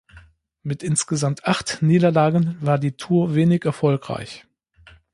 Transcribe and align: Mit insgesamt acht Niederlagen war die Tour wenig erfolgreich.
Mit 0.63 0.81
insgesamt 0.81 1.45
acht 1.45 1.83
Niederlagen 1.83 2.57
war 2.59 2.79
die 2.79 2.93
Tour 2.93 3.35
wenig 3.35 3.65
erfolgreich. 3.65 4.47